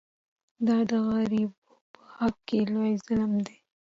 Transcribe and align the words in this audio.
دا 0.67 0.77
د 0.89 0.91
غریبو 1.07 1.69
په 1.93 2.01
حق 2.17 2.35
کې 2.47 2.59
لوی 2.73 2.93
ظلم 3.05 3.33
دی. 3.45 3.57